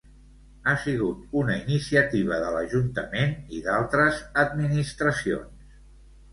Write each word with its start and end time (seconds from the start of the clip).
Ha 0.69 0.71
sigut 0.85 1.35
una 1.41 1.57
iniciativa 1.57 2.41
de 2.45 2.49
l'Ajuntament 2.57 3.37
i 3.59 3.63
d'altres 3.69 4.21
administracions. 4.49 5.81